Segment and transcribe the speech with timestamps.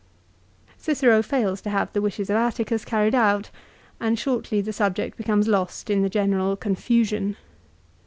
[0.79, 3.51] Cicero fails to have the wishes of Atticus carried out,
[3.99, 7.37] and shortly the subject becomes lost in the general confusion.